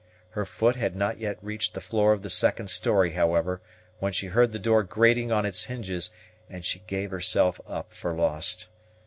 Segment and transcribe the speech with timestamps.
[0.31, 3.61] Her foot had not yet reached the floor of the second story, however,
[3.99, 6.09] when she heard the door grating on its hinges,
[6.49, 8.67] and she gave herself up for lost.